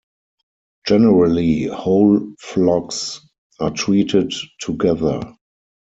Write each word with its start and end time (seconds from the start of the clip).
Generally, 0.87 1.65
whole 1.65 2.33
flocks 2.39 3.21
are 3.59 3.69
treated 3.69 4.33
together. 4.59 5.21